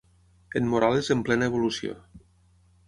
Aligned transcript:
En 0.59 0.69
Morales 0.71 1.11
en 1.17 1.21
plena 1.29 1.51
evolució. 1.53 1.99